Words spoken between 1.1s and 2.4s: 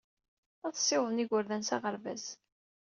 igerdan s aɣerbaz.